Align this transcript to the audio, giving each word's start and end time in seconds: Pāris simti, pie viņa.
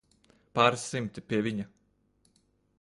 Pāris 0.59 0.85
simti, 0.93 1.25
pie 1.29 1.43
viņa. 1.49 1.69